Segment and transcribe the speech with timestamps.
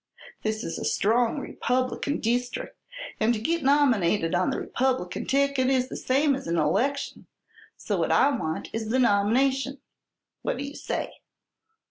[0.41, 2.71] This is a strong Republican deestric',
[3.19, 7.27] and to git nominated on the Republican ticket is the same as an election.
[7.77, 9.77] So what I want is the nomination.
[10.41, 11.13] What do you say?"